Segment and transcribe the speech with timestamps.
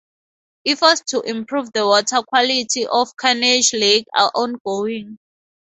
[0.67, 5.19] Efforts to improve the water quality of Carnegie Lake are ongoing.